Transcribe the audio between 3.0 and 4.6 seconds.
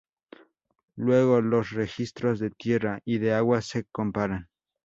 y de agua se comparan.